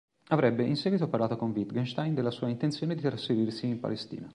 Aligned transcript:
Avrebbe 0.29 0.63
in 0.63 0.75
seguito 0.75 1.07
parlato 1.09 1.35
con 1.37 1.51
Wittgenstein 1.51 2.15
della 2.15 2.31
sua 2.31 2.49
intenzione 2.49 2.95
di 2.95 3.01
trasferirsi 3.01 3.67
in 3.67 3.79
Palestina. 3.79 4.27